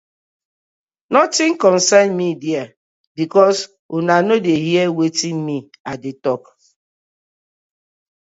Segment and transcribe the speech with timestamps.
[1.13, 2.69] Notin concern mi there
[3.19, 3.59] because
[3.97, 5.57] una no dey hear wetin me
[5.91, 6.41] I dey tok.